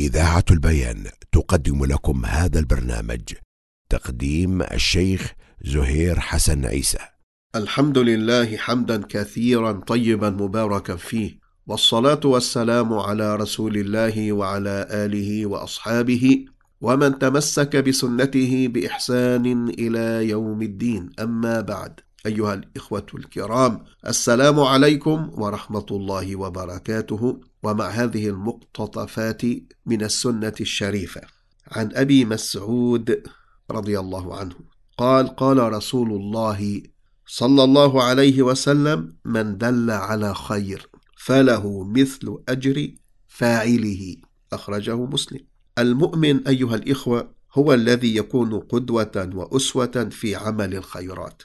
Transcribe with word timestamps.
إذاعة 0.00 0.44
البيان 0.50 1.04
تقدم 1.32 1.84
لكم 1.84 2.26
هذا 2.26 2.58
البرنامج 2.58 3.20
تقديم 3.90 4.62
الشيخ 4.62 5.32
زهير 5.64 6.20
حسن 6.20 6.64
عيسى. 6.66 6.98
الحمد 7.56 7.98
لله 7.98 8.56
حمدا 8.56 9.02
كثيرا 9.08 9.72
طيبا 9.72 10.30
مباركا 10.30 10.96
فيه 10.96 11.38
والصلاة 11.66 12.20
والسلام 12.24 12.92
على 12.94 13.36
رسول 13.36 13.76
الله 13.76 14.32
وعلى 14.32 14.86
آله 14.90 15.46
وأصحابه 15.46 16.44
ومن 16.80 17.18
تمسك 17.18 17.76
بسنته 17.76 18.68
بإحسان 18.68 19.68
إلى 19.68 20.28
يوم 20.28 20.62
الدين. 20.62 21.10
أما 21.18 21.60
بعد 21.60 22.00
أيها 22.26 22.54
الإخوة 22.54 23.06
الكرام 23.14 23.84
السلام 24.06 24.60
عليكم 24.60 25.30
ورحمة 25.34 25.86
الله 25.90 26.36
وبركاته. 26.36 27.40
ومع 27.62 27.88
هذه 27.88 28.28
المقتطفات 28.28 29.42
من 29.86 30.02
السنة 30.02 30.54
الشريفة 30.60 31.20
عن 31.68 31.90
أبي 31.94 32.24
مسعود 32.24 33.22
رضي 33.70 33.98
الله 33.98 34.36
عنه 34.36 34.54
قال 34.98 35.28
قال 35.28 35.72
رسول 35.72 36.12
الله 36.12 36.82
صلى 37.26 37.64
الله 37.64 38.02
عليه 38.02 38.42
وسلم 38.42 39.16
من 39.24 39.58
دل 39.58 39.90
على 39.90 40.34
خير 40.34 40.88
فله 41.16 41.84
مثل 41.84 42.38
أجر 42.48 42.90
فاعله 43.28 44.16
أخرجه 44.52 44.96
مسلم. 44.96 45.40
المؤمن 45.78 46.46
أيها 46.48 46.74
الإخوة 46.74 47.34
هو 47.54 47.74
الذي 47.74 48.16
يكون 48.16 48.60
قدوة 48.60 49.30
وأسوة 49.34 50.08
في 50.10 50.36
عمل 50.36 50.74
الخيرات. 50.74 51.42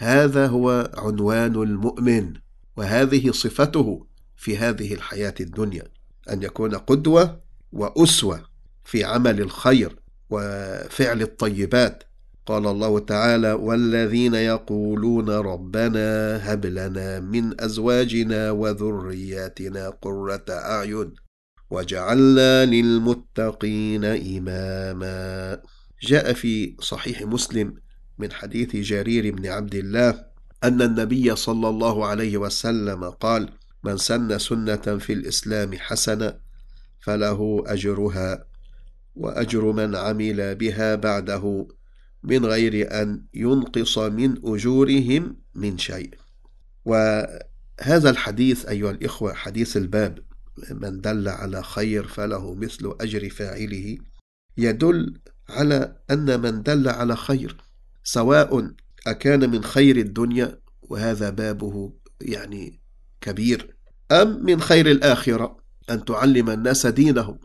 هذا 0.00 0.46
هو 0.46 0.90
عنوان 0.94 1.54
المؤمن 1.54 2.34
وهذه 2.76 3.30
صفته 3.30 4.06
في 4.36 4.58
هذه 4.58 4.94
الحياة 4.94 5.34
الدنيا 5.40 5.84
أن 6.30 6.42
يكون 6.42 6.74
قدوة 6.74 7.40
وأسوة 7.72 8.42
في 8.84 9.04
عمل 9.04 9.40
الخير 9.40 9.96
وفعل 10.30 11.22
الطيبات. 11.22 12.04
قال 12.46 12.66
الله 12.66 12.98
تعالى 12.98 13.52
والذين 13.52 14.34
يقولون 14.34 15.30
ربنا 15.30 16.36
هب 16.52 16.66
لنا 16.66 17.20
من 17.20 17.60
أزواجنا 17.60 18.50
وذرياتنا 18.50 19.88
قرة 19.88 20.44
أعين 20.48 21.14
وجعلنا 21.70 22.64
للمتقين 22.64 24.04
إماما. 24.04 25.62
جاء 26.02 26.32
في 26.32 26.76
صحيح 26.80 27.22
مسلم 27.22 27.74
من 28.18 28.32
حديث 28.32 28.76
جرير 28.76 29.34
بن 29.34 29.46
عبد 29.46 29.74
الله 29.74 30.24
أن 30.64 30.82
النبي 30.82 31.36
صلى 31.36 31.68
الله 31.68 32.06
عليه 32.06 32.36
وسلم 32.36 33.04
قال 33.04 33.48
من 33.84 33.96
سن 33.96 34.38
سنة 34.38 34.98
في 34.98 35.12
الإسلام 35.12 35.78
حسنة 35.78 36.34
فله 37.00 37.64
أجرها 37.66 38.44
وأجر 39.14 39.72
من 39.72 39.96
عمل 39.96 40.54
بها 40.54 40.94
بعده 40.94 41.68
من 42.22 42.46
غير 42.46 43.02
أن 43.02 43.24
ينقص 43.34 43.98
من 43.98 44.34
أجورهم 44.44 45.36
من 45.54 45.78
شيء. 45.78 46.14
وهذا 46.84 48.10
الحديث 48.10 48.66
أيها 48.66 48.90
الإخوة 48.90 49.34
حديث 49.34 49.76
الباب 49.76 50.18
من 50.70 51.00
دل 51.00 51.28
على 51.28 51.62
خير 51.62 52.06
فله 52.06 52.54
مثل 52.54 52.96
أجر 53.00 53.28
فاعله 53.30 53.98
يدل 54.56 55.14
على 55.48 55.96
أن 56.10 56.40
من 56.40 56.62
دل 56.62 56.88
على 56.88 57.16
خير. 57.16 57.67
سواء 58.10 58.70
أكان 59.06 59.50
من 59.50 59.64
خير 59.64 59.96
الدنيا 59.96 60.58
وهذا 60.82 61.30
بابه 61.30 61.92
يعني 62.20 62.80
كبير 63.20 63.76
أم 64.12 64.44
من 64.44 64.60
خير 64.60 64.90
الآخرة 64.90 65.56
أن 65.90 66.04
تعلم 66.04 66.50
الناس 66.50 66.86
دينهم 66.86 67.38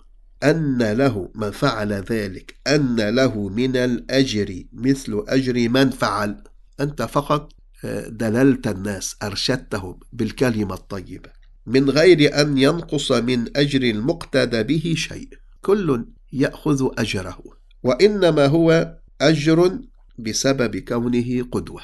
أن 0.44 0.92
له 0.92 1.32
من 1.36 1.52
فعل 1.52 1.94
ذلك 1.94 2.56
أن 2.68 3.10
له 3.10 3.50
من 3.50 3.76
الأجر 3.76 4.64
مثل 4.74 5.24
أجر 5.28 5.70
من 5.70 5.90
فعل. 5.90 6.44
أنت 6.80 7.02
فقط 7.02 7.54
آه، 7.86 8.08
دللت 8.08 8.68
الناس 8.68 9.16
أرشدتهم 9.24 10.00
بالكلمة 10.14 10.74
الطيبة. 10.74 11.30
من 11.66 11.90
غير 11.90 12.42
أن 12.42 12.58
ينقص 12.58 13.12
من 13.12 13.58
أجر 13.58 13.82
المقتدى 13.82 14.64
به 14.64 14.94
شيء. 14.98 15.30
كل 15.62 16.06
يأخذ 16.34 16.90
أجره. 16.98 17.44
وإنما 17.84 18.46
هو 18.46 18.98
أجر 19.22 19.80
بسبب 20.18 20.78
كونه 20.78 21.44
قدوة 21.52 21.82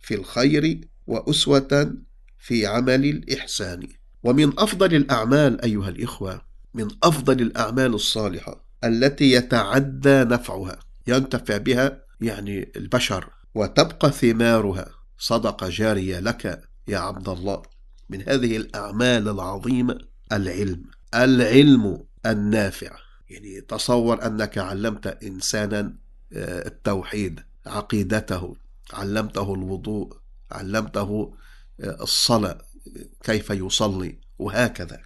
في 0.00 0.14
الخير 0.14 0.88
وأسوة 1.06 1.94
في 2.38 2.66
عمل 2.66 3.04
الإحسان. 3.04 3.88
ومن 4.22 4.58
أفضل 4.58 4.94
الأعمال 4.94 5.62
أيها 5.64 5.88
الإخوة 5.88 6.42
من 6.74 6.88
أفضل 7.02 7.40
الأعمال 7.40 7.94
الصالحة 7.94 8.64
التي 8.84 9.32
يتعدى 9.32 10.24
نفعها 10.24 10.78
ينتفع 11.06 11.56
بها 11.56 12.02
يعني 12.20 12.72
البشر 12.76 13.30
وتبقى 13.54 14.12
ثمارها. 14.12 14.90
صدقة 15.18 15.68
جارية 15.68 16.20
لك 16.20 16.62
يا 16.88 16.98
عبد 16.98 17.28
الله. 17.28 17.62
من 18.10 18.22
هذه 18.28 18.56
الأعمال 18.56 19.28
العظيمة 19.28 19.98
العلم. 20.32 20.82
العلم 21.14 22.04
النافع. 22.26 22.96
يعني 23.30 23.60
تصور 23.60 24.26
أنك 24.26 24.58
علمت 24.58 25.06
إنسانا 25.06 25.96
آه، 26.32 26.66
التوحيد. 26.66 27.40
عقيدته 27.66 28.56
علمته 28.92 29.54
الوضوء 29.54 30.16
علمته 30.50 31.34
آه، 31.80 32.02
الصلاة 32.02 32.58
كيف 33.22 33.50
يصلي 33.50 34.18
وهكذا. 34.38 35.00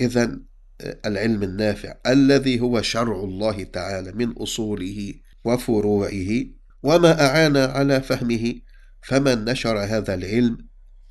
إذا 0.00 0.38
آه، 0.80 0.98
العلم 1.06 1.42
النافع 1.42 1.94
الذي 2.06 2.60
هو 2.60 2.82
شرع 2.82 3.16
الله 3.16 3.64
تعالى 3.64 4.12
من 4.12 4.32
أصوله 4.32 5.14
وفروعه 5.44 6.44
وما 6.82 7.26
أعان 7.26 7.56
على 7.56 8.00
فهمه 8.00 8.54
فمن 9.02 9.44
نشر 9.44 9.78
هذا 9.78 10.14
العلم 10.14 10.58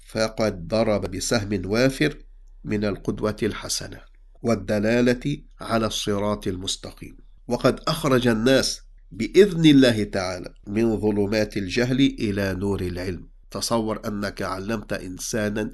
فقد 0.07 0.67
ضرب 0.67 1.11
بسهم 1.11 1.61
وافر 1.65 2.17
من 2.63 2.85
القدوة 2.85 3.35
الحسنة 3.43 4.01
والدلالة 4.41 5.37
على 5.61 5.85
الصراط 5.85 6.47
المستقيم. 6.47 7.17
وقد 7.47 7.79
أخرج 7.87 8.27
الناس 8.27 8.81
بإذن 9.11 9.65
الله 9.65 10.03
تعالى 10.03 10.53
من 10.67 10.99
ظلمات 10.99 11.57
الجهل 11.57 11.99
إلى 11.99 12.53
نور 12.53 12.81
العلم. 12.81 13.27
تصور 13.51 14.07
أنك 14.07 14.41
علمت 14.41 14.93
إنسانا 14.93 15.71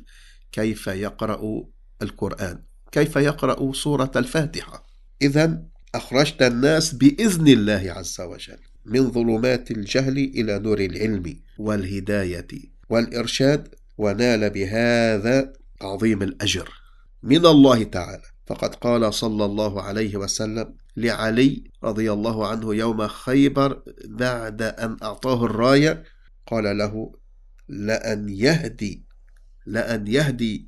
كيف 0.52 0.88
يقرأ 0.88 1.64
القرآن 2.02 2.64
كيف 2.92 3.16
يقرأ 3.16 3.74
سورة 3.74 4.12
الفاتحة. 4.16 4.88
إذا 5.22 5.64
أخرجت 5.96 6.42
الناس 6.42 6.94
بإذن 6.94 7.48
الله 7.48 7.92
عز 7.92 8.22
وجل 8.22 8.60
من 8.86 9.12
ظلمات 9.12 9.72
الجهل 9.72 10.18
إلى 10.18 10.60
نور 10.60 10.80
العلم 10.80 11.40
والهداية 11.58 12.48
والإرشاد 12.90 13.76
ونال 13.98 14.50
بهذا 14.50 15.54
عظيم 15.82 16.24
الأجر. 16.24 16.70
من 17.24 17.46
الله 17.46 17.84
تعالى 17.84 18.37
فقد 18.48 18.76
قال 18.76 19.14
صلى 19.14 19.46
الله 19.46 19.82
عليه 19.82 20.18
وسلم 20.18 20.76
لعلي 20.98 21.64
رضي 21.84 22.12
الله 22.12 22.48
عنه 22.48 22.76
يوم 22.76 23.08
خيبر 23.08 23.84
بعد 24.06 24.62
أن 24.62 24.98
أعطاه 25.04 25.46
الراية 25.46 26.04
قال 26.48 26.78
له 26.78 27.12
لأن 27.68 28.30
يهدي 28.30 29.04
لأن 29.66 30.08
يهدي 30.08 30.68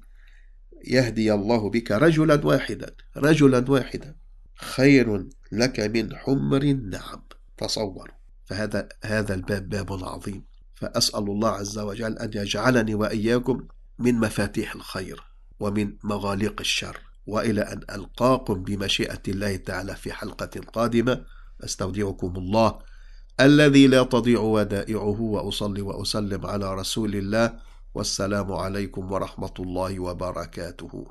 يهدي 0.88 1.34
الله 1.34 1.70
بك 1.70 1.92
رجلا 1.92 2.46
واحدا 2.46 2.96
رجلا 3.18 3.72
واحدا 3.72 4.16
خير 4.56 5.28
لك 5.52 5.80
من 5.80 6.16
حمر 6.16 6.62
النعم. 6.62 7.22
تصور 7.58 8.12
فهذا 8.46 8.90
هذا 9.04 9.34
الباب 9.34 9.70
باب 9.70 10.04
عظيم. 10.04 10.44
فأسأل 10.76 11.24
الله 11.24 11.50
عز 11.50 11.80
وجل 11.80 12.18
أن 12.18 12.32
يجعلني 12.34 12.96
وإياكم 12.96 13.68
من 14.00 14.16
مفاتيح 14.16 14.76
الخير 14.76 15.24
ومن 15.60 15.94
مغاليق 16.04 16.60
الشر. 16.60 17.09
وإلى 17.30 17.62
أن 17.62 17.80
ألقاكم 17.96 18.64
بمشيئة 18.64 19.22
الله 19.28 19.56
تعالى 19.56 19.96
في 19.96 20.14
حلقة 20.14 20.62
قادمة. 20.74 21.26
أستودعكم 21.64 22.34
الله 22.38 22.80
الذي 23.40 23.88
لا 23.88 24.04
تضيع 24.04 24.40
ودائعه 24.40 25.22
وأصلي 25.22 25.82
وأسلم 25.82 26.46
على 26.46 26.76
رسول 26.76 27.16
الله. 27.16 27.70
والسلام 27.96 28.52
عليكم 28.52 29.12
ورحمة 29.12 29.54
الله 29.60 30.00
وبركاته. 30.00 31.08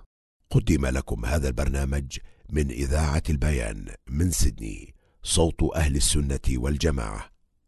قدم 0.51 0.87
لكم 0.87 1.25
هذا 1.25 1.49
البرنامج 1.49 2.19
من 2.51 2.71
إذاعة 2.71 3.23
البيان 3.31 3.95
من 4.07 4.31
سيدني 4.31 4.95
صوت 5.23 5.77
أهل 5.77 5.97
السنة 5.97 6.47
والجماعة. 6.49 7.38